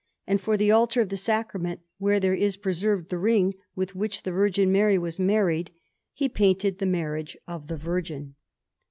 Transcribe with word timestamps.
And 0.25 0.41
for 0.41 0.57
the 0.57 0.71
Altar 0.71 1.01
of 1.01 1.09
the 1.09 1.15
Sacrament, 1.15 1.81
where 1.99 2.19
there 2.19 2.33
is 2.33 2.57
preserved 2.57 3.09
the 3.09 3.19
ring 3.19 3.53
with 3.75 3.93
which 3.95 4.23
the 4.23 4.31
Virgin 4.31 4.71
Mary 4.71 4.97
was 4.97 5.19
married, 5.19 5.69
he 6.11 6.27
painted 6.27 6.79
the 6.79 6.87
Marriage 6.87 7.37
of 7.47 7.67
the 7.67 7.77
Virgin. 7.77 8.33